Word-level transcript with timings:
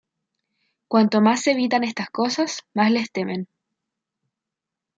Cuanto 0.87 1.21
más 1.21 1.45
evitan 1.45 1.83
estas 1.83 2.09
cosas, 2.09 2.63
más 2.73 2.89
les 2.89 3.11
temen. 3.11 3.47